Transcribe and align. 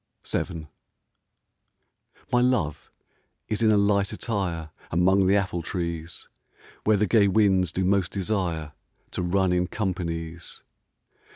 VII 0.27 0.67
My 2.33 2.41
love 2.41 2.89
is 3.47 3.61
in 3.61 3.69
a 3.69 3.77
light 3.77 4.11
attire 4.11 4.71
Among 4.89 5.27
the 5.27 5.35
apple 5.35 5.61
trees, 5.61 6.27
Where 6.85 6.97
the 6.97 7.05
gay 7.05 7.27
winds 7.27 7.71
do 7.71 7.85
most 7.85 8.11
desire 8.11 8.71
To 9.11 9.21
run 9.21 9.51
in 9.53 9.67
companies. 9.67 10.63